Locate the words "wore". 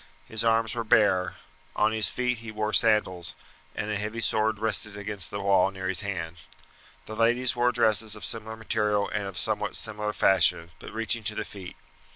2.51-2.73, 7.55-7.71